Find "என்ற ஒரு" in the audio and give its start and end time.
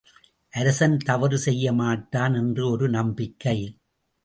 2.35-2.89